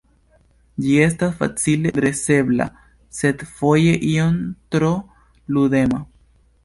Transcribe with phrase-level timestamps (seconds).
[0.85, 2.67] Ĝi estas facile dresebla,
[3.21, 4.41] sed foje iom
[4.77, 4.91] tro
[5.59, 6.01] ludema.